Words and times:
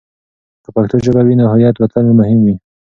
که 0.63 0.69
پښتو 0.75 0.95
ژبه 1.05 1.21
وي، 1.23 1.35
نو 1.39 1.45
هویت 1.53 1.75
به 1.81 1.87
تل 1.93 2.05
مهم 2.19 2.39
وي. 2.45 2.55